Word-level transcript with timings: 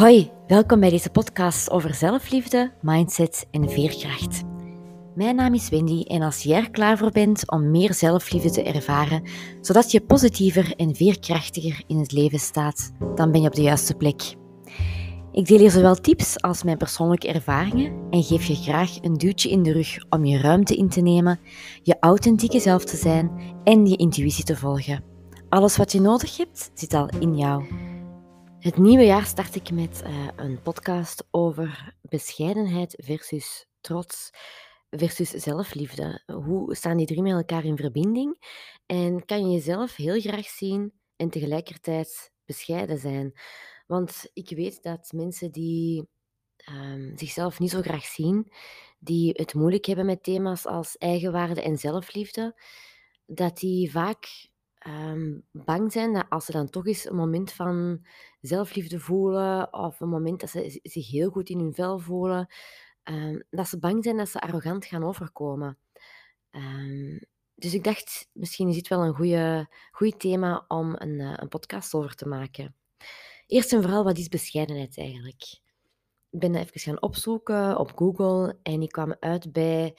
Hoi, 0.00 0.30
welkom 0.46 0.80
bij 0.80 0.90
deze 0.90 1.10
podcast 1.10 1.70
over 1.70 1.94
zelfliefde, 1.94 2.72
mindset 2.80 3.46
en 3.50 3.70
veerkracht. 3.70 4.42
Mijn 5.14 5.36
naam 5.36 5.54
is 5.54 5.68
Wendy 5.68 6.02
en 6.02 6.22
als 6.22 6.42
jij 6.42 6.58
er 6.58 6.70
klaar 6.70 6.98
voor 6.98 7.10
bent 7.10 7.50
om 7.50 7.70
meer 7.70 7.94
zelfliefde 7.94 8.50
te 8.50 8.62
ervaren, 8.62 9.22
zodat 9.60 9.90
je 9.90 10.00
positiever 10.00 10.74
en 10.76 10.94
veerkrachtiger 10.94 11.82
in 11.86 11.98
het 11.98 12.12
leven 12.12 12.38
staat, 12.38 12.92
dan 13.14 13.32
ben 13.32 13.40
je 13.40 13.46
op 13.46 13.54
de 13.54 13.62
juiste 13.62 13.94
plek. 13.94 14.22
Ik 15.32 15.46
deel 15.46 15.58
hier 15.58 15.70
zowel 15.70 15.94
tips 15.94 16.40
als 16.40 16.62
mijn 16.62 16.78
persoonlijke 16.78 17.28
ervaringen 17.28 17.92
en 18.10 18.22
geef 18.22 18.44
je 18.44 18.54
graag 18.54 18.98
een 19.00 19.14
duwtje 19.14 19.50
in 19.50 19.62
de 19.62 19.72
rug 19.72 19.98
om 20.10 20.24
je 20.24 20.38
ruimte 20.38 20.76
in 20.76 20.88
te 20.88 21.00
nemen, 21.00 21.40
je 21.82 21.96
authentieke 22.00 22.60
zelf 22.60 22.84
te 22.84 22.96
zijn 22.96 23.30
en 23.64 23.86
je 23.86 23.96
intuïtie 23.96 24.44
te 24.44 24.56
volgen. 24.56 25.04
Alles 25.48 25.76
wat 25.76 25.92
je 25.92 26.00
nodig 26.00 26.36
hebt, 26.36 26.70
zit 26.74 26.94
al 26.94 27.08
in 27.18 27.36
jou. 27.36 27.64
Het 28.60 28.76
nieuwe 28.76 29.04
jaar 29.04 29.26
start 29.26 29.54
ik 29.54 29.70
met 29.70 30.02
uh, 30.06 30.28
een 30.36 30.62
podcast 30.62 31.24
over 31.30 31.94
bescheidenheid 32.02 32.94
versus 32.98 33.66
trots 33.80 34.30
versus 34.90 35.30
zelfliefde. 35.30 36.22
Hoe 36.26 36.74
staan 36.74 36.96
die 36.96 37.06
drie 37.06 37.22
met 37.22 37.32
elkaar 37.32 37.64
in 37.64 37.76
verbinding? 37.76 38.36
En 38.86 39.24
kan 39.24 39.44
je 39.44 39.56
jezelf 39.56 39.96
heel 39.96 40.20
graag 40.20 40.46
zien 40.46 40.92
en 41.16 41.30
tegelijkertijd 41.30 42.32
bescheiden 42.44 42.98
zijn? 42.98 43.32
Want 43.86 44.30
ik 44.32 44.48
weet 44.48 44.82
dat 44.82 45.12
mensen 45.14 45.50
die 45.50 46.08
um, 46.70 47.12
zichzelf 47.18 47.58
niet 47.58 47.70
zo 47.70 47.80
graag 47.80 48.04
zien, 48.04 48.52
die 48.98 49.32
het 49.32 49.54
moeilijk 49.54 49.84
hebben 49.84 50.06
met 50.06 50.22
thema's 50.22 50.66
als 50.66 50.96
eigenwaarde 50.96 51.62
en 51.62 51.78
zelfliefde, 51.78 52.60
dat 53.26 53.58
die 53.58 53.90
vaak 53.90 54.48
um, 54.86 55.46
bang 55.52 55.92
zijn 55.92 56.12
dat 56.12 56.26
als 56.28 56.44
ze 56.44 56.52
dan 56.52 56.70
toch 56.70 56.86
eens 56.86 57.08
een 57.08 57.16
moment 57.16 57.52
van 57.52 58.06
zelfliefde 58.40 59.00
voelen 59.00 59.72
of 59.72 60.00
een 60.00 60.08
moment 60.08 60.40
dat 60.40 60.50
ze 60.50 60.80
zich 60.82 61.10
heel 61.10 61.30
goed 61.30 61.48
in 61.48 61.58
hun 61.58 61.74
vel 61.74 61.98
voelen, 61.98 62.52
um, 63.04 63.42
dat 63.50 63.68
ze 63.68 63.78
bang 63.78 64.04
zijn 64.04 64.16
dat 64.16 64.28
ze 64.28 64.40
arrogant 64.40 64.84
gaan 64.84 65.04
overkomen. 65.04 65.78
Um, 66.50 67.20
dus 67.54 67.74
ik 67.74 67.84
dacht, 67.84 68.28
misschien 68.32 68.68
is 68.68 68.74
dit 68.74 68.88
wel 68.88 69.04
een 69.04 69.68
goed 69.90 70.20
thema 70.20 70.64
om 70.68 70.94
een, 70.98 71.18
uh, 71.18 71.32
een 71.36 71.48
podcast 71.48 71.94
over 71.94 72.14
te 72.14 72.28
maken. 72.28 72.74
Eerst 73.46 73.72
en 73.72 73.82
vooral, 73.82 74.04
wat 74.04 74.18
is 74.18 74.28
bescheidenheid 74.28 74.98
eigenlijk? 74.98 75.42
Ik 76.30 76.40
ben 76.40 76.52
dat 76.52 76.62
even 76.62 76.80
gaan 76.80 77.02
opzoeken 77.02 77.78
op 77.78 77.92
Google 77.96 78.58
en 78.62 78.82
ik 78.82 78.88
kwam 78.88 79.16
uit 79.20 79.52
bij 79.52 79.96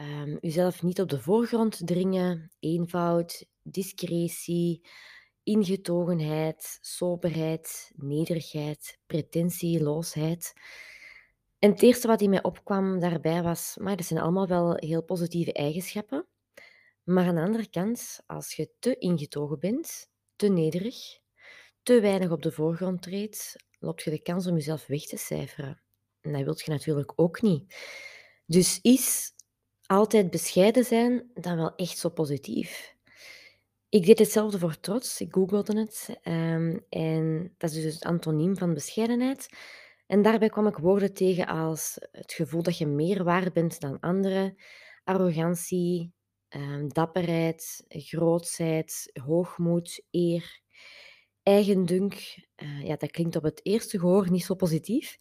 um, 0.00 0.38
niet 0.80 1.00
op 1.00 1.08
de 1.08 1.20
voorgrond 1.20 1.86
dringen, 1.86 2.50
eenvoud, 2.58 3.46
discretie, 3.62 4.88
ingetogenheid, 5.42 6.78
soberheid, 6.80 7.92
nederigheid, 7.96 8.98
pretentieloosheid. 9.06 10.52
En 11.58 11.70
het 11.70 11.82
eerste 11.82 12.06
wat 12.06 12.20
in 12.20 12.30
mij 12.30 12.42
opkwam 12.42 13.00
daarbij 13.00 13.42
was, 13.42 13.76
maar 13.80 13.96
dat 13.96 14.06
zijn 14.06 14.20
allemaal 14.20 14.46
wel 14.46 14.74
heel 14.74 15.02
positieve 15.02 15.52
eigenschappen. 15.52 16.26
Maar 17.02 17.26
aan 17.26 17.34
de 17.34 17.40
andere 17.40 17.70
kant, 17.70 18.20
als 18.26 18.54
je 18.54 18.70
te 18.78 18.98
ingetogen 18.98 19.58
bent, 19.58 20.10
te 20.36 20.48
nederig, 20.48 20.96
te 21.82 22.00
weinig 22.00 22.30
op 22.30 22.42
de 22.42 22.52
voorgrond 22.52 23.02
treedt, 23.02 23.56
loop 23.78 24.00
je 24.00 24.10
de 24.10 24.22
kans 24.22 24.46
om 24.46 24.54
jezelf 24.54 24.86
weg 24.86 25.02
te 25.02 25.16
cijferen. 25.16 25.82
En 26.20 26.32
dat 26.32 26.42
wil 26.44 26.54
je 26.64 26.70
natuurlijk 26.70 27.12
ook 27.16 27.42
niet. 27.42 27.76
Dus 28.46 28.78
is 28.82 29.32
altijd 29.86 30.30
bescheiden 30.30 30.84
zijn 30.84 31.30
dan 31.34 31.56
wel 31.56 31.74
echt 31.74 31.98
zo 31.98 32.08
positief? 32.08 32.94
Ik 33.88 34.06
deed 34.06 34.18
hetzelfde 34.18 34.58
voor 34.58 34.80
trots. 34.80 35.20
Ik 35.20 35.32
googelde 35.34 35.78
het. 35.78 36.08
Um, 36.22 36.84
en 36.88 37.54
dat 37.58 37.70
is 37.70 37.82
dus 37.82 37.94
het 37.94 38.04
antoniem 38.04 38.56
van 38.56 38.74
bescheidenheid. 38.74 39.48
En 40.06 40.22
daarbij 40.22 40.48
kwam 40.48 40.66
ik 40.66 40.76
woorden 40.76 41.14
tegen 41.14 41.46
als 41.46 41.96
het 42.12 42.32
gevoel 42.32 42.62
dat 42.62 42.78
je 42.78 42.86
meer 42.86 43.24
waard 43.24 43.52
bent 43.52 43.80
dan 43.80 44.00
anderen, 44.00 44.56
arrogantie, 45.04 46.12
um, 46.48 46.88
dapperheid, 46.88 47.84
grootsheid, 47.88 49.10
hoogmoed, 49.24 50.02
eer, 50.10 50.60
eigendunk. 51.42 52.14
Uh, 52.56 52.86
ja, 52.86 52.96
dat 52.96 53.10
klinkt 53.10 53.36
op 53.36 53.42
het 53.42 53.60
eerste 53.62 53.98
gehoor 53.98 54.30
niet 54.30 54.44
zo 54.44 54.54
positief. 54.54 55.16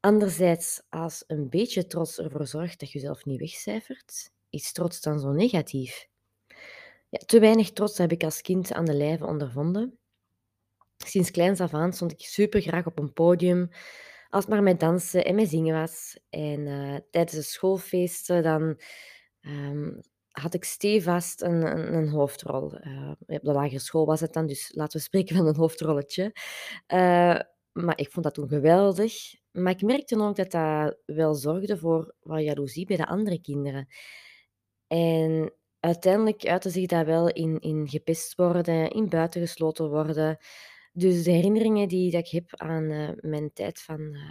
Anderzijds, 0.00 0.82
als 0.88 1.24
een 1.26 1.48
beetje 1.48 1.86
trots 1.86 2.18
ervoor 2.18 2.46
zorgt 2.46 2.80
dat 2.80 2.90
je 2.90 2.98
jezelf 2.98 3.24
niet 3.24 3.40
wegcijfert, 3.40 4.30
is 4.50 4.72
trots 4.72 5.00
dan 5.00 5.20
zo 5.20 5.32
negatief? 5.32 6.08
Ja, 7.08 7.18
te 7.26 7.40
weinig 7.40 7.72
trots 7.72 7.98
heb 7.98 8.12
ik 8.12 8.24
als 8.24 8.40
kind 8.40 8.72
aan 8.72 8.84
de 8.84 8.94
lijve 8.94 9.26
ondervonden. 9.26 9.98
Sinds 10.96 11.30
kleins 11.30 11.60
af 11.60 11.74
aan 11.74 11.92
stond 11.92 12.12
ik 12.12 12.20
super 12.20 12.60
graag 12.60 12.86
op 12.86 12.98
een 12.98 13.12
podium, 13.12 13.68
als 14.28 14.44
het 14.44 14.52
maar 14.52 14.62
met 14.62 14.80
dansen 14.80 15.24
en 15.24 15.34
met 15.34 15.48
zingen 15.48 15.80
was. 15.80 16.18
En 16.30 16.60
uh, 16.60 16.96
tijdens 17.10 17.36
de 17.36 17.42
schoolfeesten 17.42 18.42
dan 18.42 18.80
um, 19.40 20.00
had 20.30 20.54
ik 20.54 20.64
stevast 20.64 21.42
een, 21.42 21.78
een, 21.78 21.94
een 21.94 22.08
hoofdrol. 22.08 22.74
Uh, 22.86 23.10
op 23.10 23.42
de 23.42 23.52
lagere 23.52 23.78
school 23.78 24.06
was 24.06 24.20
het 24.20 24.32
dan, 24.32 24.46
dus 24.46 24.72
laten 24.74 24.98
we 24.98 25.04
spreken 25.04 25.36
van 25.36 25.46
een 25.46 25.56
hoofdrolletje. 25.56 26.32
Uh, 26.88 27.40
maar 27.72 27.98
ik 27.98 28.10
vond 28.10 28.24
dat 28.24 28.34
toen 28.34 28.48
geweldig. 28.48 29.39
Maar 29.52 29.72
ik 29.72 29.82
merkte 29.82 30.18
ook 30.18 30.36
dat 30.36 30.50
dat 30.50 30.96
wel 31.06 31.34
zorgde 31.34 31.78
voor 31.78 32.14
wat 32.20 32.42
jaloezie 32.42 32.86
bij 32.86 32.96
de 32.96 33.06
andere 33.06 33.40
kinderen. 33.40 33.88
En 34.86 35.54
uiteindelijk 35.80 36.46
uitte 36.46 36.70
zich 36.70 36.86
dat 36.86 37.06
wel 37.06 37.28
in, 37.28 37.58
in 37.58 37.88
gepest 37.88 38.34
worden, 38.34 38.90
in 38.90 39.08
buitengesloten 39.08 39.90
worden. 39.90 40.38
Dus 40.92 41.22
de 41.22 41.30
herinneringen 41.30 41.88
die 41.88 42.10
dat 42.10 42.26
ik 42.26 42.30
heb 42.30 42.60
aan 42.60 42.90
uh, 42.90 43.10
mijn 43.20 43.52
tijd 43.52 43.80
van 43.80 44.00
uh, 44.00 44.22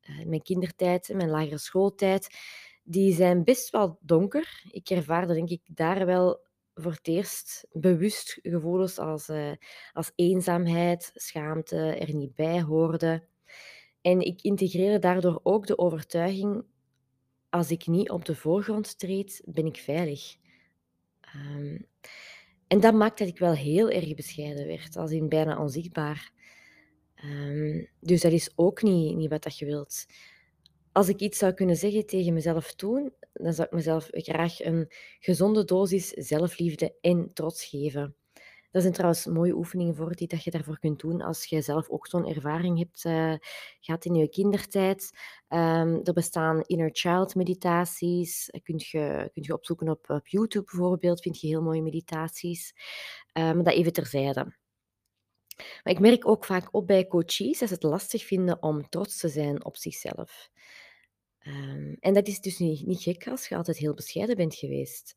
uh, 0.00 0.26
mijn 0.26 0.42
kindertijd, 0.42 1.12
mijn 1.14 1.30
lagere 1.30 1.58
schooltijd, 1.58 2.28
die 2.82 3.14
zijn 3.14 3.44
best 3.44 3.70
wel 3.70 3.98
donker. 4.00 4.62
Ik 4.70 4.90
ervaarde 4.90 5.34
denk 5.34 5.48
ik 5.48 5.62
daar 5.64 6.06
wel 6.06 6.44
voor 6.74 6.92
het 6.92 7.08
eerst 7.08 7.66
bewust 7.72 8.38
gevoelens 8.42 8.98
als, 8.98 9.30
als 9.92 10.12
eenzaamheid, 10.14 11.10
schaamte, 11.14 11.76
er 11.76 12.14
niet 12.14 12.34
bij 12.34 12.62
hoorde. 12.62 13.28
En 14.06 14.20
ik 14.20 14.42
integreerde 14.42 14.98
daardoor 14.98 15.40
ook 15.42 15.66
de 15.66 15.78
overtuiging, 15.78 16.64
als 17.48 17.70
ik 17.70 17.86
niet 17.86 18.10
op 18.10 18.24
de 18.24 18.34
voorgrond 18.34 18.98
treed, 18.98 19.42
ben 19.44 19.66
ik 19.66 19.76
veilig. 19.76 20.36
Um, 21.36 21.86
en 22.66 22.80
dat 22.80 22.94
maakt 22.94 23.18
dat 23.18 23.28
ik 23.28 23.38
wel 23.38 23.52
heel 23.52 23.90
erg 23.90 24.14
bescheiden 24.14 24.66
werd, 24.66 24.96
als 24.96 25.10
in 25.10 25.28
bijna 25.28 25.60
onzichtbaar. 25.60 26.32
Um, 27.24 27.88
dus 28.00 28.20
dat 28.20 28.32
is 28.32 28.52
ook 28.54 28.82
niet, 28.82 29.16
niet 29.16 29.30
wat 29.30 29.42
dat 29.42 29.58
je 29.58 29.64
wilt. 29.64 30.06
Als 30.92 31.08
ik 31.08 31.20
iets 31.20 31.38
zou 31.38 31.52
kunnen 31.52 31.76
zeggen 31.76 32.06
tegen 32.06 32.32
mezelf 32.32 32.74
toen, 32.74 33.12
dan 33.32 33.52
zou 33.52 33.66
ik 33.66 33.74
mezelf 33.74 34.08
graag 34.10 34.64
een 34.64 34.92
gezonde 35.20 35.64
dosis 35.64 36.08
zelfliefde 36.08 36.94
en 37.00 37.30
trots 37.32 37.64
geven. 37.64 38.14
Dat 38.76 38.84
zijn 38.84 38.96
trouwens 38.96 39.26
mooie 39.26 39.54
oefeningen 39.54 39.94
voor 39.94 40.14
die 40.14 40.28
dat 40.28 40.44
je 40.44 40.50
daarvoor 40.50 40.78
kunt 40.78 41.00
doen 41.00 41.22
als 41.22 41.44
je 41.44 41.62
zelf 41.62 41.88
ook 41.88 42.06
zo'n 42.06 42.26
ervaring 42.26 42.78
hebt 42.78 43.04
uh, 43.04 43.34
gehad 43.80 44.04
in 44.04 44.14
je 44.14 44.28
kindertijd. 44.28 45.10
Um, 45.48 46.00
er 46.04 46.12
bestaan 46.12 46.62
inner 46.62 46.90
child 46.92 47.34
meditaties. 47.34 48.48
Dat 48.50 48.62
kun 48.62 48.74
je, 48.78 49.30
kun 49.32 49.42
je 49.42 49.52
opzoeken 49.52 49.88
op, 49.88 50.10
op 50.10 50.28
YouTube 50.28 50.64
bijvoorbeeld. 50.70 51.22
Vind 51.22 51.40
je 51.40 51.46
heel 51.46 51.62
mooie 51.62 51.82
meditaties. 51.82 52.72
Um, 53.32 53.62
dat 53.62 53.74
even 53.74 53.92
terzijde. 53.92 54.56
Maar 55.56 55.92
ik 55.92 55.98
merk 55.98 56.28
ook 56.28 56.44
vaak 56.44 56.68
op 56.74 56.86
bij 56.86 57.06
coaches 57.06 57.58
dat 57.58 57.68
ze 57.68 57.74
het 57.74 57.82
lastig 57.82 58.24
vinden 58.24 58.62
om 58.62 58.88
trots 58.88 59.16
te 59.16 59.28
zijn 59.28 59.64
op 59.64 59.76
zichzelf. 59.76 60.50
Um, 61.46 61.96
en 62.00 62.14
dat 62.14 62.26
is 62.26 62.40
dus 62.40 62.58
niet, 62.58 62.86
niet 62.86 63.02
gek 63.02 63.28
als 63.28 63.48
je 63.48 63.56
altijd 63.56 63.76
heel 63.76 63.94
bescheiden 63.94 64.36
bent 64.36 64.54
geweest. 64.54 65.16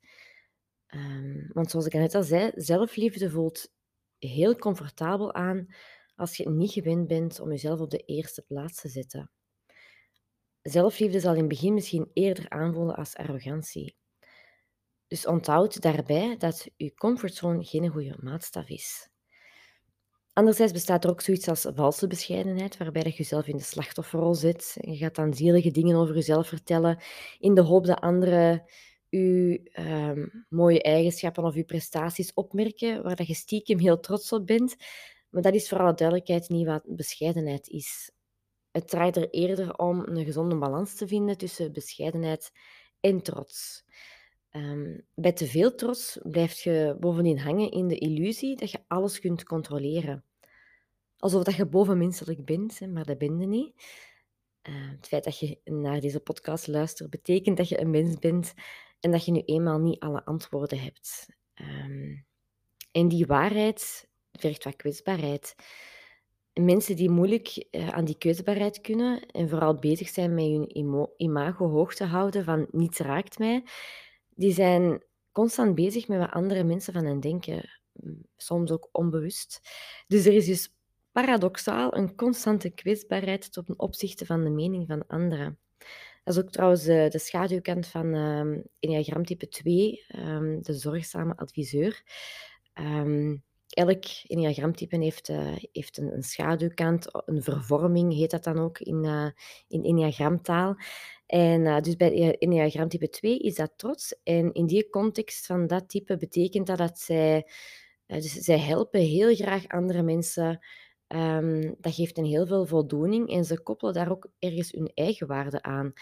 Um, 0.95 1.49
want 1.53 1.71
zoals 1.71 1.85
ik 1.85 1.93
net 1.93 2.15
al 2.15 2.23
zei, 2.23 2.51
zelfliefde 2.55 3.29
voelt 3.29 3.73
heel 4.17 4.55
comfortabel 4.55 5.33
aan 5.33 5.67
als 6.15 6.37
je 6.37 6.49
niet 6.49 6.71
gewend 6.71 7.07
bent 7.07 7.39
om 7.39 7.49
jezelf 7.49 7.79
op 7.79 7.89
de 7.89 8.03
eerste 8.05 8.41
plaats 8.41 8.81
te 8.81 8.89
zetten. 8.89 9.31
Zelfliefde 10.61 11.19
zal 11.19 11.33
in 11.33 11.39
het 11.39 11.47
begin 11.47 11.73
misschien 11.73 12.09
eerder 12.13 12.49
aanvoelen 12.49 12.95
als 12.95 13.15
arrogantie. 13.15 13.95
Dus 15.07 15.25
onthoud 15.25 15.81
daarbij 15.81 16.37
dat 16.37 16.69
je 16.75 16.93
comfortzone 16.93 17.63
geen 17.63 17.89
goede 17.89 18.15
maatstaf 18.19 18.69
is. 18.69 19.09
Anderzijds 20.33 20.73
bestaat 20.73 21.03
er 21.03 21.09
ook 21.09 21.21
zoiets 21.21 21.47
als 21.47 21.67
valse 21.75 22.07
bescheidenheid, 22.07 22.77
waarbij 22.77 23.03
je 23.03 23.11
jezelf 23.11 23.47
in 23.47 23.57
de 23.57 23.63
slachtofferrol 23.63 24.33
zet. 24.33 24.77
Je 24.81 24.95
gaat 24.95 25.15
dan 25.15 25.33
zielige 25.33 25.71
dingen 25.71 25.95
over 25.95 26.15
jezelf 26.15 26.47
vertellen 26.47 27.01
in 27.39 27.53
de 27.53 27.61
hoop 27.61 27.85
dat 27.85 27.99
anderen 27.99 28.63
uw 29.09 29.57
ehm, 29.71 30.27
mooie 30.49 30.81
eigenschappen 30.81 31.43
of 31.43 31.55
uw 31.55 31.65
prestaties 31.65 32.33
opmerken, 32.33 33.03
waar 33.03 33.15
dat 33.15 33.27
je 33.27 33.33
stiekem 33.33 33.79
heel 33.79 33.99
trots 33.99 34.31
op 34.31 34.45
bent. 34.45 34.75
Maar 35.29 35.41
dat 35.41 35.53
is 35.53 35.69
voor 35.69 35.79
alle 35.79 35.93
duidelijkheid 35.93 36.49
niet 36.49 36.65
wat 36.65 36.83
bescheidenheid 36.85 37.67
is. 37.67 38.11
Het 38.71 38.87
draait 38.87 39.15
er 39.15 39.29
eerder 39.29 39.77
om 39.77 39.99
een 39.99 40.25
gezonde 40.25 40.57
balans 40.57 40.95
te 40.95 41.07
vinden 41.07 41.37
tussen 41.37 41.73
bescheidenheid 41.73 42.51
en 42.99 43.21
trots. 43.21 43.83
Um, 44.51 45.05
bij 45.15 45.33
te 45.33 45.45
veel 45.45 45.75
trots 45.75 46.19
blijf 46.23 46.61
je 46.61 46.97
bovendien 46.99 47.39
hangen 47.39 47.71
in 47.71 47.87
de 47.87 47.97
illusie 47.97 48.55
dat 48.55 48.71
je 48.71 48.79
alles 48.87 49.19
kunt 49.19 49.43
controleren. 49.43 50.23
alsof 51.17 51.43
dat 51.43 51.55
je 51.55 51.65
bovenmenselijk 51.65 52.45
bent, 52.45 52.79
maar 52.87 53.05
dat 53.05 53.17
ben 53.17 53.39
je 53.39 53.47
niet. 53.47 53.73
Uh, 54.69 54.89
het 54.91 55.07
feit 55.07 55.23
dat 55.23 55.39
je 55.39 55.59
naar 55.63 55.99
deze 55.99 56.19
podcast 56.19 56.67
luistert, 56.67 57.09
betekent 57.09 57.57
dat 57.57 57.69
je 57.69 57.81
een 57.81 57.89
mens 57.89 58.19
bent 58.19 58.53
en 58.99 59.11
dat 59.11 59.25
je 59.25 59.31
nu 59.31 59.39
eenmaal 59.39 59.79
niet 59.79 59.99
alle 59.99 60.25
antwoorden 60.25 60.79
hebt. 60.79 61.27
Um, 61.61 62.25
en 62.91 63.07
die 63.07 63.25
waarheid 63.25 64.09
vergt 64.31 64.63
wat 64.63 64.75
kwetsbaarheid. 64.75 65.55
Mensen 66.53 66.95
die 66.95 67.09
moeilijk 67.09 67.67
uh, 67.71 67.89
aan 67.89 68.05
die 68.05 68.17
kwetsbaarheid 68.17 68.81
kunnen 68.81 69.25
en 69.25 69.49
vooral 69.49 69.75
bezig 69.75 70.09
zijn 70.09 70.33
met 70.33 70.45
hun 70.45 71.11
imago 71.17 71.69
hoog 71.69 71.95
te 71.95 72.03
houden 72.03 72.43
van 72.43 72.67
niets 72.71 72.99
raakt 72.99 73.39
mij, 73.39 73.63
die 74.29 74.53
zijn 74.53 75.03
constant 75.31 75.75
bezig 75.75 76.07
met 76.07 76.19
wat 76.19 76.31
andere 76.31 76.63
mensen 76.63 76.93
van 76.93 77.05
hen 77.05 77.19
denken. 77.19 77.81
Soms 78.35 78.71
ook 78.71 78.89
onbewust. 78.91 79.61
Dus 80.07 80.25
er 80.25 80.33
is 80.33 80.45
dus 80.45 80.73
paradoxaal 81.11 81.95
een 81.95 82.15
constante 82.15 82.69
kwetsbaarheid 82.69 83.53
ten 83.53 83.79
opzichte 83.79 84.25
van 84.25 84.43
de 84.43 84.49
mening 84.49 84.87
van 84.87 85.07
anderen. 85.07 85.59
Dat 86.29 86.37
is 86.37 86.43
ook 86.43 86.51
trouwens 86.51 86.83
de, 86.83 87.19
schaduwkant 87.19 87.87
van 87.87 88.13
um, 88.13 88.63
Enneagram 88.79 89.25
type 89.25 89.47
2, 89.47 90.05
um, 90.15 90.21
ehm, 90.21 90.61
de 90.61 90.73
zorgzame 90.73 91.35
adviseur. 91.35 92.03
Um, 92.73 93.43
elk 93.69 94.03
enneagramtype 94.27 94.97
heeft, 94.97 95.29
uh, 95.29 95.55
heeft 95.71 95.97
een, 95.97 96.13
een, 96.13 96.23
schaduwkant, 96.23 97.07
een 97.25 97.43
vervorming 97.43 98.13
heet 98.13 98.31
dat 98.31 98.43
dan 98.43 98.59
ook 98.59 98.79
in, 98.79 99.03
uh, 99.03 99.29
in 99.67 99.83
enneagramtaal. 99.83 100.75
En 101.25 101.61
uh, 101.61 101.79
dus 101.79 101.95
bij 101.95 102.37
enneagramtype 102.37 103.09
2 103.09 103.39
is 103.39 103.55
dat 103.55 103.73
trots. 103.75 104.15
En 104.23 104.53
in 104.53 104.65
die 104.65 104.89
context 104.89 105.45
van 105.45 105.67
dat 105.67 105.89
type 105.89 106.17
betekent 106.17 106.67
dat 106.67 106.77
dat 106.77 106.99
zij, 106.99 107.47
dus 108.05 108.33
zij 108.33 108.59
helpen 108.59 108.99
heel 108.99 109.35
graag 109.35 109.67
andere 109.67 110.01
mensen 110.01 110.59
Um, 111.15 111.75
dat 111.79 111.93
geeft 111.93 112.15
hen 112.15 112.25
heel 112.25 112.47
veel 112.47 112.65
voldoening 112.65 113.29
en 113.29 113.45
ze 113.45 113.61
koppelen 113.61 113.93
daar 113.93 114.11
ook 114.11 114.31
ergens 114.39 114.71
hun 114.71 114.91
eigen 114.93 115.27
waarde 115.27 115.61
aan. 115.61 115.93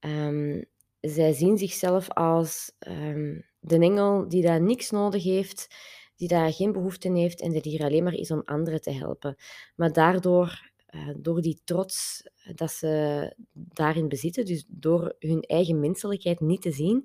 Um, 0.00 0.64
zij 1.00 1.32
zien 1.32 1.58
zichzelf 1.58 2.10
als 2.10 2.72
um, 2.88 3.44
de 3.60 3.78
engel 3.78 4.28
die 4.28 4.42
daar 4.42 4.60
niks 4.62 4.90
nodig 4.90 5.24
heeft, 5.24 5.76
die 6.16 6.28
daar 6.28 6.52
geen 6.52 6.72
behoefte 6.72 7.12
heeft 7.12 7.40
en 7.40 7.50
die 7.50 7.60
hier 7.62 7.82
alleen 7.82 8.04
maar 8.04 8.14
is 8.14 8.30
om 8.30 8.42
anderen 8.44 8.80
te 8.80 8.90
helpen. 8.90 9.36
Maar 9.76 9.92
daardoor, 9.92 10.70
uh, 10.90 11.08
door 11.16 11.40
die 11.40 11.60
trots 11.64 12.22
dat 12.54 12.72
ze 12.72 13.34
daarin 13.52 14.08
bezitten, 14.08 14.44
dus 14.44 14.64
door 14.68 15.16
hun 15.18 15.40
eigen 15.40 15.80
menselijkheid 15.80 16.40
niet 16.40 16.62
te 16.62 16.72
zien, 16.72 17.04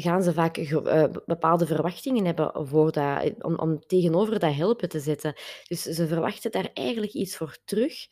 gaan 0.00 0.22
ze 0.22 0.32
vaak 0.32 0.56
uh, 0.56 1.04
bepaalde 1.26 1.66
verwachtingen 1.66 2.24
hebben 2.24 2.66
voor 2.66 2.92
dat, 2.92 3.34
om, 3.44 3.58
om 3.58 3.80
tegenover 3.80 4.38
dat 4.38 4.54
helpen 4.54 4.88
te 4.88 5.00
zetten. 5.00 5.34
Dus 5.68 5.82
ze 5.82 6.06
verwachten 6.06 6.50
daar 6.50 6.70
eigenlijk 6.74 7.12
iets 7.12 7.36
voor 7.36 7.58
terug, 7.64 8.06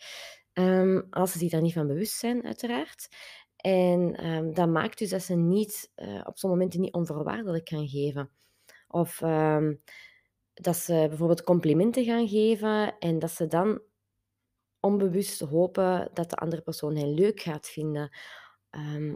um, 0.53 1.07
als 1.11 1.33
ze 1.33 1.39
zich 1.39 1.51
daar 1.51 1.63
niet 1.63 1.73
van 1.73 1.87
bewust 1.87 2.19
zijn, 2.19 2.45
uiteraard. 2.45 3.09
En 3.57 4.27
um, 4.27 4.55
dat 4.55 4.69
maakt 4.69 4.99
dus 4.99 5.11
dat 5.11 5.23
ze 5.23 5.35
niet, 5.35 5.93
uh, 5.97 6.21
op 6.25 6.39
zo'n 6.39 6.51
momenten 6.51 6.81
niet 6.81 6.95
onvoorwaardelijk 6.95 7.69
gaan 7.69 7.89
geven. 7.89 8.31
Of 8.89 9.21
um, 9.21 9.83
dat 10.55 10.77
ze 10.77 11.05
bijvoorbeeld 11.09 11.43
complimenten 11.43 12.05
gaan 12.05 12.29
geven 12.29 12.99
en 12.99 13.19
dat 13.19 13.31
ze 13.31 13.47
dan 13.47 13.81
onbewust 14.81 15.41
hopen 15.41 16.11
dat 16.13 16.31
de 16.31 16.37
andere 16.37 16.63
persoon 16.63 16.97
hen 16.97 17.15
leuk 17.15 17.41
gaat 17.41 17.69
vinden. 17.69 18.17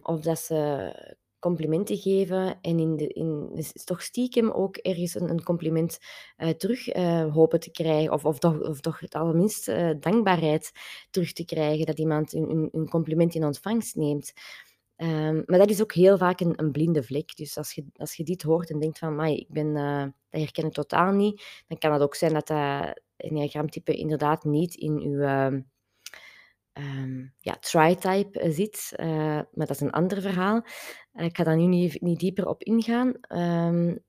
Of 0.03 0.21
dat 0.21 0.39
ze 0.39 1.17
complimenten 1.39 1.97
geven 1.97 2.59
en 2.61 2.79
in 2.79 2.97
de, 2.97 3.07
in, 3.07 3.51
is 3.55 3.85
toch 3.85 4.03
stiekem 4.03 4.51
ook 4.51 4.77
ergens 4.77 5.15
een, 5.15 5.31
een 5.31 5.43
compliment 5.43 5.99
uh, 6.39 6.49
terug 6.49 6.97
uh, 6.97 7.35
hopen 7.35 7.61
te 7.61 7.71
krijgen, 7.71 8.13
of, 8.13 8.25
of, 8.25 8.39
toch, 8.39 8.61
of 8.61 8.81
toch 8.81 9.01
het 9.01 9.15
allerminst 9.15 9.69
uh, 9.69 9.91
dankbaarheid 10.01 10.73
terug 11.11 11.33
te 11.33 11.45
krijgen, 11.45 11.87
dat 11.87 11.99
iemand 11.99 12.33
een, 12.33 12.69
een 12.73 12.89
compliment 12.89 13.35
in 13.35 13.45
ontvangst 13.45 13.97
neemt. 13.97 14.33
Um, 14.97 15.43
maar 15.47 15.59
dat 15.59 15.71
is 15.71 15.83
ook 15.83 15.93
heel 15.93 16.19
vaak 16.19 16.41
een, 16.41 16.53
een, 16.57 16.73
blinde 16.73 17.03
vlek. 17.03 17.37
Dus 17.37 17.57
als 17.57 17.73
je, 17.73 17.85
als 17.97 18.15
je 18.15 18.25
dit 18.25 18.43
hoort 18.43 18.71
en 18.71 18.79
denkt 18.79 18.99
van, 18.99 19.25
ik 19.25 19.49
ben, 19.49 19.75
dat 19.75 20.41
herken 20.41 20.65
ik 20.65 20.73
totaal 20.73 21.13
niet, 21.13 21.65
dan 21.67 21.79
kan 21.79 21.93
het 21.93 22.03
ook 22.03 22.15
zijn 22.15 22.33
dat 22.33 22.47
dat 22.47 23.01
enneagramtype 23.17 23.95
inderdaad 23.95 24.45
niet 24.45 24.75
in 24.75 25.01
uw 25.01 25.21
um, 26.79 27.35
ja, 27.39 27.57
try-type 27.61 28.41
eh, 28.41 28.53
zit. 28.53 28.93
Uh, 28.97 29.07
maar 29.53 29.67
dat 29.67 29.71
is 29.71 29.81
een 29.81 29.91
ander 29.91 30.21
verhaal. 30.21 30.65
Uh, 31.13 31.25
ik 31.25 31.37
ga 31.37 31.45
daar 31.45 31.57
nu 31.57 31.67
niet, 31.67 32.01
niet 32.01 32.21
dieper 32.21 32.47
op 32.47 32.63
ingaan. 32.63 33.07
Um, 33.29 34.07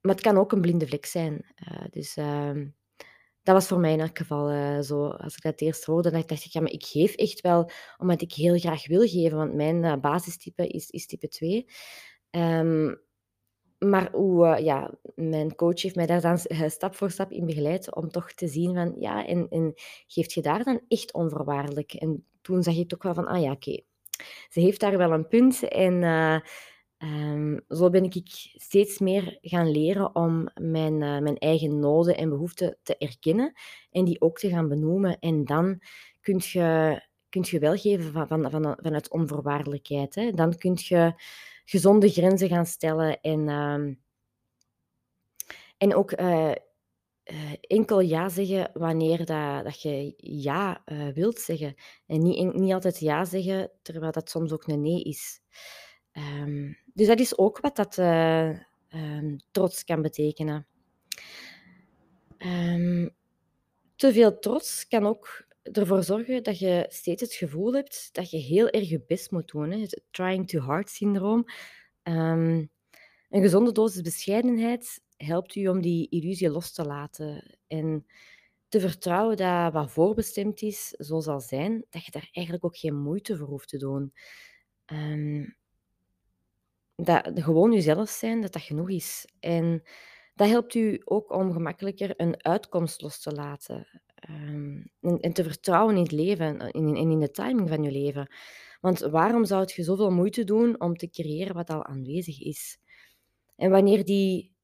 maar 0.00 0.14
het 0.14 0.20
kan 0.20 0.38
ook 0.38 0.52
een 0.52 0.60
blinde 0.60 0.86
vlek 0.86 1.06
zijn. 1.06 1.46
dus 1.90 2.16
um, 2.16 2.76
dat 3.42 3.54
was 3.54 3.66
voor 3.66 3.78
mij 3.78 3.92
in 3.92 4.00
elk 4.00 4.18
geval 4.18 4.82
zo. 4.82 5.08
Als 5.08 5.36
ik 5.36 5.42
dat 5.42 5.60
eerst 5.60 5.84
hoorde, 5.84 6.10
dan 6.10 6.22
dacht 6.26 6.44
ik, 6.44 6.52
ja, 6.52 6.60
maar 6.60 6.70
ik 6.70 6.84
geef 6.84 7.14
echt 7.14 7.40
wel 7.40 7.70
omdat 7.98 8.22
ik 8.22 8.32
heel 8.32 8.58
graag 8.58 8.86
wil 8.86 9.08
geven. 9.08 9.36
Want 9.36 9.54
mijn 9.54 10.00
basistype 10.00 10.66
is, 10.66 10.90
is 10.90 11.06
type 11.06 11.28
2. 11.28 11.66
Maar 13.88 14.10
hoe, 14.12 14.46
uh, 14.46 14.64
ja, 14.64 14.90
mijn 15.14 15.54
coach 15.54 15.82
heeft 15.82 15.94
mij 15.94 16.06
daar 16.06 16.20
dan 16.20 16.38
uh, 16.48 16.68
stap 16.68 16.94
voor 16.94 17.10
stap 17.10 17.30
in 17.30 17.46
begeleid 17.46 17.94
om 17.94 18.10
toch 18.10 18.32
te 18.32 18.48
zien 18.48 18.74
van, 18.74 18.94
ja, 18.98 19.26
en, 19.26 19.48
en 19.48 19.72
geeft 20.06 20.32
je 20.32 20.42
daar 20.42 20.64
dan 20.64 20.80
echt 20.88 21.12
onvoorwaardelijk? 21.12 21.92
En 21.92 22.24
toen 22.40 22.62
zag 22.62 22.76
ik 22.76 22.94
ook 22.94 23.02
wel 23.02 23.14
van, 23.14 23.26
ah 23.26 23.42
ja, 23.42 23.50
oké, 23.50 23.80
ze 24.48 24.60
heeft 24.60 24.80
daar 24.80 24.98
wel 24.98 25.12
een 25.12 25.28
punt. 25.28 25.68
En 25.68 26.02
uh, 26.02 26.40
um, 26.98 27.60
zo 27.68 27.90
ben 27.90 28.04
ik 28.04 28.26
steeds 28.54 28.98
meer 28.98 29.38
gaan 29.40 29.70
leren 29.70 30.14
om 30.14 30.48
mijn, 30.54 30.98
mijn 30.98 31.38
eigen 31.38 31.78
noden 31.78 32.16
en 32.16 32.28
behoeften 32.28 32.78
te 32.82 32.96
erkennen 32.96 33.52
en 33.90 34.04
die 34.04 34.20
ook 34.20 34.38
te 34.38 34.48
gaan 34.48 34.68
benoemen. 34.68 35.18
En 35.18 35.44
dan 35.44 35.82
kun 36.20 36.40
je, 36.42 37.00
kun 37.28 37.44
je 37.46 37.58
wel 37.58 37.76
geven 37.76 38.12
van, 38.12 38.26
van, 38.28 38.50
van, 38.50 38.78
vanuit 38.82 39.10
onvoorwaardelijkheid. 39.10 40.14
Hè. 40.14 40.30
Dan 40.30 40.56
kun 40.56 40.76
je 40.76 41.12
gezonde 41.70 42.08
grenzen 42.08 42.48
gaan 42.48 42.66
stellen 42.66 43.20
en, 43.20 43.48
uh, 43.48 43.94
en 45.76 45.94
ook 45.94 46.20
uh, 46.20 46.52
uh, 47.24 47.52
enkel 47.60 48.00
ja 48.00 48.28
zeggen 48.28 48.70
wanneer 48.72 49.18
dat, 49.18 49.64
dat 49.64 49.82
je 49.82 50.14
ja 50.16 50.82
uh, 50.86 51.08
wilt 51.12 51.38
zeggen. 51.38 51.74
En 52.06 52.22
niet, 52.22 52.54
niet 52.54 52.72
altijd 52.72 52.98
ja 52.98 53.24
zeggen, 53.24 53.70
terwijl 53.82 54.12
dat 54.12 54.30
soms 54.30 54.52
ook 54.52 54.66
een 54.66 54.82
nee 54.82 55.02
is. 55.02 55.40
Um, 56.12 56.78
dus 56.94 57.06
dat 57.06 57.20
is 57.20 57.38
ook 57.38 57.60
wat 57.60 57.76
dat 57.76 57.96
um, 57.96 59.38
trots 59.50 59.84
kan 59.84 60.02
betekenen. 60.02 60.66
Te 63.96 64.12
veel 64.12 64.38
trots 64.38 64.88
kan 64.88 65.06
ook 65.06 65.46
ervoor 65.62 66.02
zorgen 66.02 66.42
dat 66.42 66.58
je 66.58 66.86
steeds 66.88 67.22
het 67.22 67.34
gevoel 67.34 67.74
hebt 67.74 68.08
dat 68.12 68.30
je 68.30 68.38
heel 68.38 68.68
erg 68.68 68.88
je 68.88 69.04
best 69.06 69.30
moet 69.30 69.48
doen. 69.48 69.70
Het 69.70 70.02
trying 70.10 70.48
too 70.48 70.60
hard 70.60 70.90
syndroom. 70.90 71.44
Um, 72.02 72.70
een 73.30 73.42
gezonde 73.42 73.72
dosis 73.72 74.02
bescheidenheid 74.02 75.02
helpt 75.16 75.54
u 75.54 75.68
om 75.68 75.80
die 75.80 76.08
illusie 76.08 76.50
los 76.50 76.72
te 76.72 76.84
laten 76.84 77.58
en 77.66 78.06
te 78.68 78.80
vertrouwen 78.80 79.36
dat 79.36 79.72
wat 79.72 79.90
voorbestemd 79.90 80.62
is, 80.62 80.88
zo 80.88 81.20
zal 81.20 81.40
zijn, 81.40 81.84
dat 81.90 82.04
je 82.04 82.10
daar 82.10 82.28
eigenlijk 82.32 82.64
ook 82.64 82.76
geen 82.76 82.96
moeite 82.96 83.36
voor 83.36 83.46
hoeft 83.46 83.68
te 83.68 83.78
doen. 83.78 84.12
Um, 84.86 85.56
dat 86.96 87.30
gewoon 87.34 87.72
jezelf 87.72 88.08
zijn, 88.08 88.40
dat 88.40 88.52
dat 88.52 88.62
genoeg 88.62 88.90
is. 88.90 89.28
En 89.40 89.82
dat 90.34 90.48
helpt 90.48 90.74
u 90.74 91.00
ook 91.04 91.32
om 91.32 91.52
gemakkelijker 91.52 92.12
een 92.16 92.44
uitkomst 92.44 93.02
los 93.02 93.20
te 93.20 93.32
laten. 93.32 94.02
Um, 94.28 94.90
en, 95.00 95.32
te 95.32 95.42
vertrouwen 95.42 95.96
in 95.96 96.02
het 96.02 96.12
leven 96.12 96.60
en 96.60 96.70
in, 96.70 96.96
in, 96.96 97.10
in, 97.10 97.18
de 97.18 97.30
timing 97.30 97.68
van 97.68 97.82
je 97.82 97.90
leven. 97.90 98.32
Want 98.80 98.98
waarom 98.98 99.44
zou 99.44 99.70
je 99.74 99.82
zoveel 99.82 100.10
moeite 100.10 100.44
doen 100.44 100.80
om 100.80 100.96
te 100.96 101.10
creëren 101.10 101.54
wat 101.54 101.70
al 101.70 101.84
aanwezig 101.84 102.40
is? 102.40 102.78
En 103.56 103.70
wanneer 103.70 104.04
die 104.04 104.54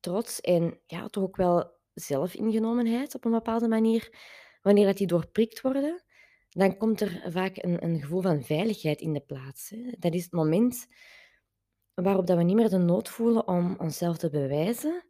trots 0.00 0.40
en 0.40 0.80
ja, 0.86 1.08
toch 1.08 1.22
ook 1.22 1.36
wel 1.36 1.72
zelfingenomenheid 1.94 3.14
op 3.14 3.24
een 3.24 3.30
bepaalde 3.30 3.68
manier, 3.68 4.18
wanneer 4.62 4.86
dat 4.86 4.96
die 4.96 5.06
doorprikt 5.06 5.60
worden, 5.60 6.04
dan 6.48 6.76
komt 6.76 7.00
er 7.00 7.22
vaak 7.28 7.56
een, 7.56 7.84
een 7.84 8.00
gevoel 8.00 8.20
van 8.20 8.42
veiligheid 8.42 9.00
in 9.00 9.12
de 9.12 9.20
plaats. 9.20 9.70
Hè. 9.70 9.92
Dat 9.98 10.14
is 10.14 10.22
het 10.22 10.32
moment 10.32 10.86
waarop 11.94 12.26
dat 12.26 12.36
we 12.36 12.42
niet 12.42 12.56
meer 12.56 12.68
de 12.68 12.78
nood 12.78 13.08
voelen 13.08 13.48
om 13.48 13.74
onszelf 13.78 14.16
te 14.16 14.30
bewijzen, 14.30 15.04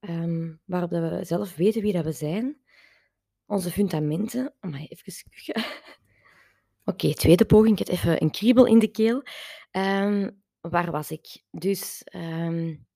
um, 0.00 0.60
waarop 0.64 0.90
dat 0.90 1.10
we 1.10 1.24
zelf 1.24 1.56
weten 1.56 1.82
wie 1.82 1.92
dat 1.92 2.04
we 2.04 2.12
zijn, 2.12 2.63
onze 3.46 3.70
fundamenten. 3.70 4.54
Oh, 4.60 4.80
even 4.88 5.24
Oké, 6.84 7.14
tweede 7.14 7.44
poging. 7.44 7.78
Ik 7.78 7.86
heb 7.86 7.96
even 7.96 8.22
een 8.22 8.30
kriebel 8.30 8.66
in 8.66 8.78
de 8.78 8.88
keel. 8.88 9.22
Um, 9.72 10.42
waar 10.60 10.90
was 10.90 11.10
ik? 11.10 11.42
Dus 11.50 12.02
um, 12.14 12.86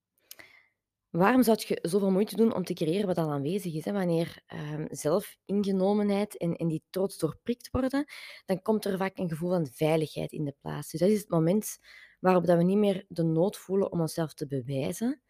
waarom 1.10 1.42
zou 1.42 1.62
je 1.66 1.78
zoveel 1.82 2.10
moeite 2.10 2.36
doen 2.36 2.54
om 2.54 2.64
te 2.64 2.74
creëren 2.74 3.06
wat 3.06 3.18
al 3.18 3.30
aanwezig 3.30 3.74
is? 3.74 3.84
Hè? 3.84 3.92
Wanneer 3.92 4.42
um, 4.72 4.86
zelfingenomenheid 4.90 6.36
en, 6.36 6.56
en 6.56 6.68
die 6.68 6.82
trots 6.90 7.18
doorprikt 7.18 7.68
worden, 7.70 8.04
dan 8.44 8.62
komt 8.62 8.84
er 8.84 8.98
vaak 8.98 9.18
een 9.18 9.28
gevoel 9.28 9.50
van 9.50 9.66
veiligheid 9.66 10.32
in 10.32 10.44
de 10.44 10.54
plaats. 10.60 10.90
Dus 10.90 11.00
dat 11.00 11.08
is 11.08 11.20
het 11.20 11.28
moment 11.28 11.78
waarop 12.20 12.46
dat 12.46 12.56
we 12.56 12.62
niet 12.62 12.78
meer 12.78 13.04
de 13.08 13.22
nood 13.22 13.56
voelen 13.56 13.92
om 13.92 14.00
onszelf 14.00 14.34
te 14.34 14.46
bewijzen, 14.46 15.22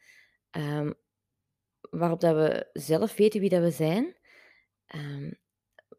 waarop 1.91 2.21
dat 2.21 2.35
we 2.35 2.69
zelf 2.73 3.17
weten 3.17 3.41
wie 3.41 3.49
dat 3.49 3.63
we 3.63 3.71
zijn, 3.71 4.17
ehm, 4.89 5.31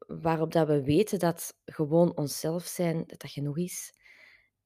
waarop 0.07 0.51
dat 0.51 0.67
we 0.67 0.83
weten 0.83 1.19
dat 1.19 1.57
gewoon 1.65 2.17
onszelf 2.17 2.65
zijn, 2.65 2.97
dat 2.97 3.21
dat 3.21 3.31
genoeg 3.31 3.57
is. 3.57 3.93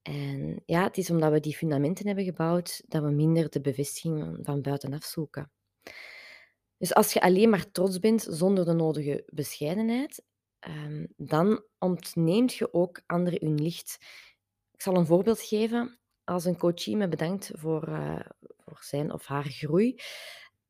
En 0.01 0.62
ja, 0.65 0.84
het 0.84 0.98
is 0.98 1.10
omdat 1.10 1.32
we 1.32 1.39
die 1.39 1.56
fundamenten 1.56 2.06
hebben 2.06 2.24
gebouwd, 2.24 2.84
dat 2.88 3.03
we 3.03 3.10
minder 3.10 3.50
de 3.50 3.62
bevestiging 3.62 4.39
van 4.42 4.62
buitenaf 4.62 5.03
zoeken. 5.03 5.51
Dus 6.77 6.94
als 6.94 7.13
je 7.13 7.22
alleen 7.22 7.50
maar 7.50 7.72
trots 7.72 8.00
bent 8.00 8.27
zonder 8.30 8.65
de 8.65 8.74
nodige 8.74 9.24
bescheidenheid, 9.25 10.24
ehm, 10.60 11.06
dan 11.18 11.63
ontneemt 11.80 12.53
je 12.53 12.74
ook 12.74 13.01
anderen 13.06 13.46
hun 13.46 13.62
licht. 13.62 13.98
Ik 14.72 14.82
zal 14.82 14.96
een 14.96 15.06
voorbeeld 15.06 15.42
geven. 15.42 16.00
Als 16.24 16.46
een 16.46 16.58
coachie 16.58 16.98
me 16.98 17.08
bedankt 17.08 17.51
voor, 17.53 17.89
uh, 17.89 18.20
voor 18.58 18.80
zijn 18.82 19.13
of 19.13 19.25
haar 19.25 19.44
groei, 19.44 20.01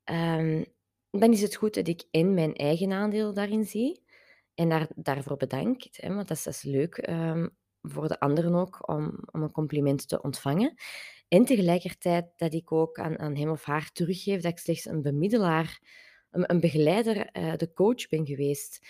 um, 0.03 0.65
dan 1.20 1.32
is 1.32 1.41
het 1.41 1.55
goed 1.55 1.74
dat 1.74 1.88
ik 1.88 2.03
en 2.12 2.34
mijn 2.34 2.55
eigen 2.55 2.91
aandeel 2.91 3.34
daarin 3.34 3.65
zie 3.65 4.03
en 4.55 4.70
daar, 4.70 4.88
daarvoor 4.96 5.38
bedank. 5.38 5.84
Hè, 5.91 6.13
want 6.13 6.27
dat 6.27 6.46
is, 6.46 6.62
leuk 6.62 7.08
um, 7.10 7.55
voor 7.82 8.08
de 8.08 8.20
anderen 8.20 8.55
ook 8.55 8.89
om, 8.89 9.20
om 9.32 9.41
een 9.41 9.51
compliment 9.51 10.08
te 10.08 10.22
ontvangen. 10.22 10.74
En 11.27 11.46
tegelijkertijd 11.46 12.25
dat 12.36 12.53
ik 12.53 12.72
ook 12.72 13.00
aan, 13.00 13.20
aan 13.20 13.36
hem 13.36 13.50
of 13.50 13.63
haar 13.63 13.91
teruggeef 13.91 14.41
dat 14.41 14.51
ik 14.51 14.58
slechts 14.58 14.86
een 14.86 15.01
bemiddelaar, 15.01 15.82
een, 16.32 16.51
een 16.51 16.60
begeleider, 16.60 17.38
uh, 17.38 17.55
de 17.55 17.74
coach 17.74 18.08
ben 18.10 18.25
geweest. 18.25 18.88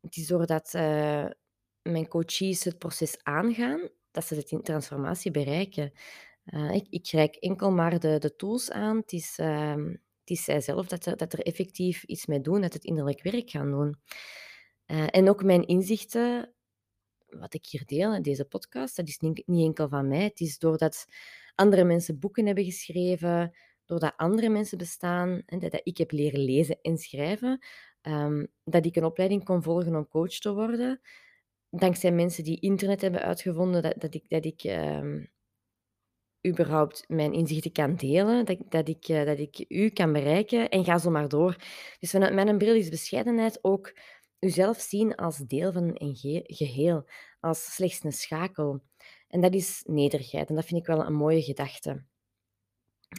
Het 0.00 0.16
is 0.16 0.26
doordat 0.26 0.74
uh, 0.74 1.26
mijn 1.82 2.08
coaches 2.08 2.64
het 2.64 2.78
proces 2.78 3.16
aangaan, 3.22 3.88
dat 4.10 4.24
ze 4.24 4.44
de 4.48 4.62
transformatie 4.62 5.30
bereiken. 5.30 5.92
Uh, 6.46 6.74
ik, 6.74 6.86
ik 6.90 7.08
reik 7.08 7.34
enkel 7.34 7.70
maar 7.70 7.98
de, 7.98 8.18
de 8.18 8.36
tools 8.36 8.70
aan. 8.70 8.96
Het 8.96 9.12
is, 9.12 9.36
het 9.36 10.00
is 10.30 10.44
zijzelf 10.44 10.86
dat 10.86 11.06
er, 11.06 11.16
dat 11.16 11.32
er 11.32 11.46
effectief 11.46 12.02
iets 12.02 12.26
mee 12.26 12.40
doen, 12.40 12.60
dat 12.60 12.72
het 12.72 12.84
innerlijk 12.84 13.22
werk 13.22 13.50
gaan 13.50 13.70
doen. 13.70 14.00
Uh, 14.86 15.06
en 15.10 15.28
ook 15.28 15.44
mijn 15.44 15.66
inzichten, 15.66 16.54
wat 17.26 17.54
ik 17.54 17.66
hier 17.66 17.82
deel 17.86 18.14
in 18.14 18.22
deze 18.22 18.44
podcast, 18.44 18.96
dat 18.96 19.08
is 19.08 19.18
niet, 19.18 19.42
enkel 19.46 19.88
van 19.88 20.08
mij. 20.08 20.22
Het 20.22 20.40
is 20.40 20.58
doordat 20.58 21.06
andere 21.54 21.84
mensen 21.84 22.18
boeken 22.18 22.46
hebben 22.46 22.64
geschreven, 22.64 23.56
doordat 23.84 24.16
andere 24.16 24.48
mensen 24.48 24.78
bestaan, 24.78 25.42
en 25.46 25.58
dat, 25.58 25.80
ik 25.82 25.98
heb 25.98 26.10
leren 26.10 26.40
lezen 26.40 26.78
en 26.82 26.98
schrijven, 26.98 27.64
um, 28.02 28.46
dat 28.64 28.86
ik 28.86 28.96
een 28.96 29.04
opleiding 29.04 29.44
kon 29.44 29.62
volgen 29.62 29.96
om 29.96 30.08
coach 30.08 30.38
te 30.38 30.54
worden. 30.54 31.00
Dankzij 31.70 32.12
mensen 32.12 32.44
die 32.44 32.60
internet 32.60 33.00
hebben 33.00 33.22
uitgevonden, 33.22 33.82
dat, 33.82 33.94
dat 34.00 34.14
ik, 34.14 34.28
dat 34.28 34.44
ik 34.44 34.64
um, 34.64 35.30
überhaupt 36.46 37.04
mijn 37.08 37.32
inzichten 37.32 37.72
kan 37.72 37.96
delen, 37.96 38.44
dat, 38.44 38.58
dat, 38.68 38.88
ik, 38.88 39.08
uh, 39.08 39.24
dat 39.24 39.38
ik 39.38 39.64
u 39.68 39.88
kan 39.88 40.12
bereiken 40.12 40.68
en 40.68 40.84
ga 40.84 40.98
zo 40.98 41.10
maar 41.10 41.28
door. 41.28 41.56
Dus 41.98 42.10
vanuit 42.10 42.34
mijn 42.34 42.58
bril 42.58 42.74
is 42.74 42.88
bescheidenheid 42.88 43.58
ook 43.62 43.92
uzelf 44.38 44.80
zien 44.80 45.14
als 45.14 45.38
deel 45.38 45.72
van 45.72 45.90
een 45.94 46.16
geheel, 46.46 47.08
als 47.40 47.74
slechts 47.74 48.04
een 48.04 48.12
schakel. 48.12 48.82
En 49.28 49.40
dat 49.40 49.54
is 49.54 49.82
nederigheid. 49.86 50.48
En 50.48 50.54
dat 50.54 50.64
vind 50.64 50.80
ik 50.80 50.86
wel 50.86 51.06
een 51.06 51.14
mooie 51.14 51.42
gedachte. 51.42 52.04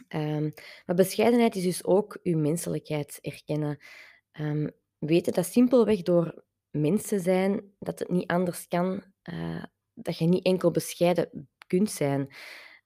Um, 0.08 0.52
maar 0.86 0.96
bescheidenheid 0.96 1.56
is 1.56 1.62
dus 1.62 1.84
ook 1.84 2.18
uw 2.22 2.38
menselijkheid 2.38 3.18
erkennen. 3.20 3.78
Um, 4.40 4.70
weten 4.98 5.32
dat 5.32 5.46
simpelweg 5.46 6.02
door 6.02 6.44
mensen 6.70 7.20
zijn, 7.20 7.72
dat 7.78 7.98
het 7.98 8.08
niet 8.08 8.30
anders 8.30 8.68
kan, 8.68 9.02
uh, 9.32 9.64
dat 9.94 10.18
je 10.18 10.24
niet 10.24 10.44
enkel 10.44 10.70
bescheiden 10.70 11.48
kunt 11.66 11.90
zijn. 11.90 12.34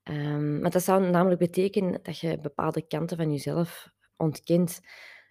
Um, 0.05 0.61
maar 0.61 0.71
dat 0.71 0.83
zou 0.83 1.11
namelijk 1.11 1.41
betekenen 1.41 2.01
dat 2.03 2.19
je 2.19 2.41
bepaalde 2.41 2.87
kanten 2.87 3.17
van 3.17 3.31
jezelf 3.31 3.89
ontkent. 4.17 4.81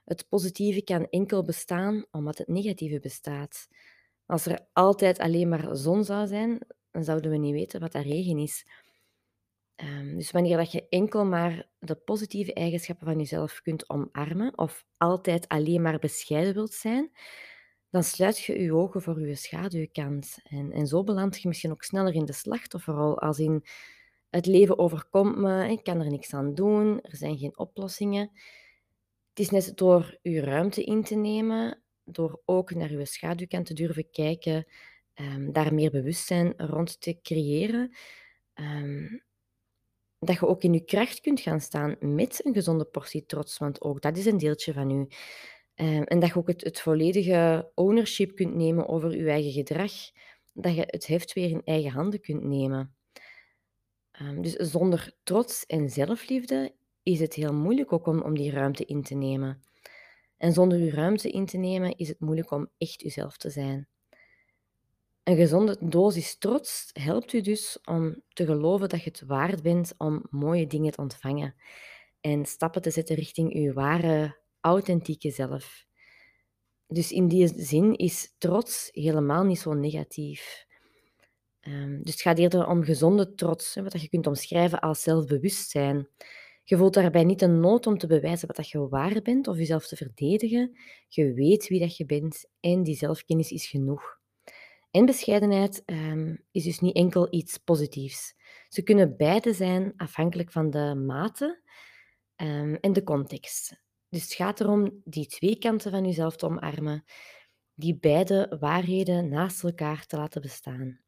Het 0.05 0.25
positieve 0.29 0.83
kan 0.83 1.07
enkel 1.09 1.43
bestaan 1.43 2.05
omdat 2.11 2.37
het 2.37 2.47
negatieve 2.47 2.99
bestaat. 2.99 3.67
Als 4.25 4.45
er 4.45 4.67
altijd 4.73 5.19
alleen 5.19 5.49
maar 5.49 5.75
zon 5.75 6.03
zou 6.03 6.27
zijn, 6.27 6.59
dan 6.91 7.03
zouden 7.03 7.31
we 7.31 7.37
niet 7.37 7.53
weten 7.53 7.79
wat 7.79 7.91
dat 7.91 8.03
regen 8.03 8.37
is. 8.37 8.65
Um, 9.75 10.15
dus 10.15 10.31
wanneer 10.31 10.57
dat 10.57 10.71
je 10.71 10.87
enkel 10.89 11.25
maar 11.25 11.67
de 11.79 11.95
positieve 11.95 12.53
eigenschappen 12.53 13.07
van 13.07 13.17
jezelf 13.17 13.61
kunt 13.61 13.89
omarmen 13.89 14.57
of 14.57 14.85
altijd 14.97 15.47
alleen 15.47 15.81
maar 15.81 15.99
bescheiden 15.99 16.53
wilt 16.53 16.73
zijn, 16.73 17.11
dan 17.89 18.03
sluit 18.03 18.39
je 18.39 18.61
je 18.61 18.73
ogen 18.73 19.01
voor 19.01 19.27
je 19.27 19.35
schaduwkant. 19.35 20.37
En, 20.43 20.71
en 20.71 20.87
zo 20.87 21.03
beland 21.03 21.41
je 21.41 21.47
misschien 21.47 21.71
ook 21.71 21.83
sneller 21.83 22.13
in 22.13 22.25
de 22.25 22.33
slachtofferrol, 22.33 23.19
als 23.19 23.39
in 23.39 23.63
het 24.31 24.45
leven 24.45 24.79
overkomt 24.79 25.37
me, 25.37 25.69
ik 25.69 25.83
kan 25.83 25.99
er 25.99 26.09
niks 26.09 26.33
aan 26.33 26.53
doen, 26.53 27.01
er 27.01 27.15
zijn 27.15 27.37
geen 27.37 27.57
oplossingen. 27.57 28.31
Het 29.29 29.39
is 29.39 29.49
net 29.49 29.77
door 29.77 30.17
je 30.21 30.41
ruimte 30.41 30.83
in 30.83 31.03
te 31.03 31.15
nemen, 31.15 31.81
door 32.03 32.41
ook 32.45 32.73
naar 32.73 32.91
je 32.91 33.05
schaduwkant 33.05 33.65
te 33.65 33.73
durven 33.73 34.09
kijken, 34.11 34.65
um, 35.15 35.51
daar 35.51 35.73
meer 35.73 35.91
bewustzijn 35.91 36.53
rond 36.57 37.01
te 37.01 37.19
creëren, 37.21 37.95
um, 38.55 39.23
dat 40.19 40.35
je 40.35 40.47
ook 40.47 40.63
in 40.63 40.73
je 40.73 40.83
kracht 40.83 41.19
kunt 41.19 41.39
gaan 41.39 41.61
staan 41.61 41.95
met 41.99 42.45
een 42.45 42.53
gezonde 42.53 42.85
portie 42.85 43.25
trots, 43.25 43.57
want 43.57 43.81
ook 43.81 44.01
dat 44.01 44.17
is 44.17 44.25
een 44.25 44.37
deeltje 44.37 44.73
van 44.73 44.91
u. 44.91 45.07
Um, 45.75 46.03
en 46.03 46.19
dat 46.19 46.29
je 46.29 46.35
ook 46.35 46.47
het, 46.47 46.63
het, 46.63 46.81
volledige 46.81 47.71
ownership 47.75 48.35
kunt 48.35 48.55
nemen 48.55 48.87
over 48.87 49.17
je 49.17 49.29
eigen 49.29 49.51
gedrag, 49.51 49.91
dat 50.53 50.75
je 50.75 50.83
het 50.85 51.07
heft 51.07 51.33
weer 51.33 51.49
in 51.49 51.61
eigen 51.63 51.91
handen 51.91 52.21
kunt 52.21 52.43
nemen. 52.43 52.95
Dus 54.41 54.53
zonder 54.53 55.13
trots 55.23 55.65
en 55.65 55.89
zelfliefde 55.89 56.73
is 57.03 57.19
het 57.19 57.33
heel 57.33 57.53
moeilijk 57.53 57.93
ook 57.93 58.07
om, 58.07 58.21
om 58.21 58.35
die 58.35 58.51
ruimte 58.51 58.85
in 58.85 59.03
te 59.03 59.15
nemen. 59.15 59.61
En 60.37 60.53
zonder 60.53 60.79
uw 60.79 60.89
ruimte 60.89 61.29
in 61.29 61.45
te 61.45 61.57
nemen 61.57 61.97
is 61.97 62.07
het 62.07 62.19
moeilijk 62.19 62.51
om 62.51 62.69
echt 62.77 63.03
uzelf 63.03 63.37
te 63.37 63.49
zijn. 63.49 63.87
Een 65.23 65.35
gezonde 65.35 65.77
dosis 65.79 66.37
trots 66.37 66.89
helpt 66.93 67.33
u 67.33 67.41
dus 67.41 67.79
om 67.83 68.21
te 68.33 68.45
geloven 68.45 68.89
dat 68.89 69.03
je 69.03 69.09
het 69.09 69.23
waard 69.25 69.61
bent 69.61 69.93
om 69.97 70.25
mooie 70.29 70.67
dingen 70.67 70.91
te 70.91 71.01
ontvangen 71.01 71.55
en 72.21 72.45
stappen 72.45 72.81
te 72.81 72.91
zetten 72.91 73.15
richting 73.15 73.53
uw 73.53 73.73
ware, 73.73 74.37
authentieke 74.59 75.31
zelf. 75.31 75.85
Dus 76.87 77.11
in 77.11 77.27
die 77.27 77.47
zin 77.55 77.95
is 77.95 78.35
trots 78.37 78.89
helemaal 78.91 79.43
niet 79.43 79.59
zo 79.59 79.73
negatief. 79.73 80.65
Um, 81.67 82.03
dus 82.03 82.13
het 82.13 82.21
gaat 82.21 82.37
eerder 82.37 82.67
om 82.67 82.83
gezonde 82.83 83.33
trots, 83.33 83.75
wat 83.75 84.01
je 84.01 84.09
kunt 84.09 84.27
omschrijven 84.27 84.79
als 84.79 85.01
zelfbewustzijn. 85.01 86.07
Je 86.63 86.77
voelt 86.77 86.93
daarbij 86.93 87.23
niet 87.23 87.39
de 87.39 87.47
nood 87.47 87.87
om 87.87 87.97
te 87.97 88.07
bewijzen 88.07 88.47
wat 88.47 88.55
dat 88.55 88.69
je 88.69 88.89
waar 88.89 89.21
bent 89.21 89.47
of 89.47 89.57
jezelf 89.57 89.87
te 89.87 89.95
verdedigen. 89.95 90.77
Je 91.07 91.33
weet 91.33 91.67
wie 91.67 91.79
dat 91.79 91.97
je 91.97 92.05
bent 92.05 92.45
en 92.59 92.83
die 92.83 92.95
zelfkennis 92.95 93.51
is 93.51 93.67
genoeg. 93.67 94.19
En 94.91 95.05
bescheidenheid 95.05 95.83
um, 95.85 96.43
is 96.51 96.63
dus 96.63 96.79
niet 96.79 96.95
enkel 96.95 97.27
iets 97.33 97.57
positiefs. 97.57 98.35
Ze 98.67 98.81
kunnen 98.81 99.17
beide 99.17 99.53
zijn 99.53 99.93
afhankelijk 99.97 100.51
van 100.51 100.69
de 100.69 100.95
mate 100.95 101.61
um, 102.35 102.75
en 102.75 102.93
de 102.93 103.03
context. 103.03 103.81
Dus 104.09 104.23
het 104.23 104.33
gaat 104.33 104.59
erom 104.59 105.01
die 105.03 105.27
twee 105.27 105.57
kanten 105.57 105.91
van 105.91 106.05
jezelf 106.05 106.35
te 106.35 106.45
omarmen, 106.45 107.03
die 107.73 107.97
beide 107.99 108.55
waarheden 108.59 109.29
naast 109.29 109.63
elkaar 109.63 110.05
te 110.05 110.17
laten 110.17 110.41
bestaan. 110.41 111.00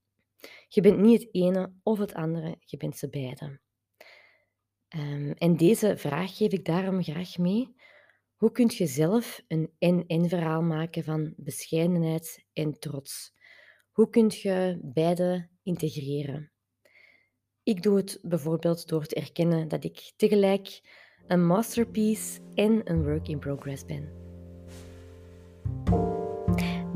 Je 0.67 0.81
bent 0.81 0.99
niet 0.99 1.21
het 1.21 1.35
ene 1.35 1.73
of 1.83 1.99
het 1.99 2.13
andere, 2.13 2.55
je 2.59 2.77
bent 2.77 2.97
ze 2.97 3.09
beide. 3.09 3.59
Um, 4.95 5.31
en 5.31 5.57
deze 5.57 5.97
vraag 5.97 6.37
geef 6.37 6.51
ik 6.51 6.65
daarom 6.65 7.03
graag 7.03 7.37
mee. 7.37 7.75
Hoe 8.35 8.51
kun 8.51 8.71
je 8.73 8.85
zelf 8.85 9.43
een 9.47 9.71
en-en 9.79 10.29
verhaal 10.29 10.61
maken 10.61 11.03
van 11.03 11.33
bescheidenheid 11.37 12.45
en 12.53 12.79
trots? 12.79 13.33
Hoe 13.91 14.09
kun 14.09 14.31
je 14.41 14.79
beide 14.81 15.49
integreren? 15.63 16.51
Ik 17.63 17.83
doe 17.83 17.97
het 17.97 18.19
bijvoorbeeld 18.21 18.87
door 18.87 19.05
te 19.05 19.15
erkennen 19.15 19.67
dat 19.67 19.83
ik 19.83 20.13
tegelijk 20.15 20.81
een 21.27 21.45
masterpiece 21.45 22.39
en 22.53 22.91
een 22.91 23.03
work 23.03 23.27
in 23.27 23.39
progress 23.39 23.85
ben. 23.85 24.11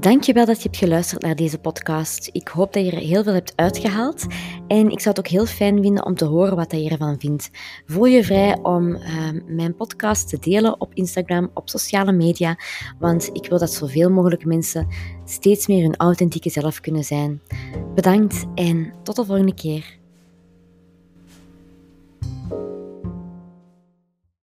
Dankjewel 0.08 0.46
dat 0.46 0.58
je 0.58 0.64
hebt 0.64 0.78
geluisterd 0.78 1.22
naar 1.22 1.36
deze 1.36 1.58
podcast. 1.58 2.30
Ik 2.32 2.48
hoop 2.48 2.74
dat 2.74 2.86
je 2.86 2.92
er 2.92 2.98
heel 2.98 3.24
veel 3.24 3.34
hebt 3.34 3.54
uitgehaald. 3.56 4.26
En 4.68 4.90
ik 4.90 5.00
zou 5.00 5.16
het 5.16 5.20
ook 5.20 5.28
heel 5.28 5.46
fijn 5.46 5.82
vinden 5.82 6.06
om 6.06 6.16
te 6.16 6.26
horen 6.26 6.56
wat 6.56 6.72
je 6.72 6.90
ervan 6.90 7.20
vindt. 7.20 7.50
Voel 7.86 8.06
je 8.06 8.24
vrij 8.24 8.58
om 8.62 8.88
uh, 8.88 9.30
mijn 9.46 9.76
podcast 9.76 10.30
te 10.30 10.40
delen 10.40 10.82
op 10.82 10.94
Instagram, 10.94 11.52
op 11.54 11.70
sociale 11.70 12.12
media. 12.12 12.56
Want 13.00 13.30
ik 13.34 13.50
wil 13.50 13.58
dat 13.58 13.72
zoveel 13.72 14.10
mogelijk 14.10 14.46
mensen 14.46 14.88
steeds 15.26 15.68
meer 15.68 15.84
hun 15.84 15.96
authentieke 15.96 16.50
zelf 16.50 16.80
kunnen 16.80 17.04
zijn. 17.04 17.42
Bedankt 17.96 18.46
en 18.56 18.94
tot 19.04 19.16
de 19.16 19.26
volgende 19.26 19.54
keer. 19.54 19.98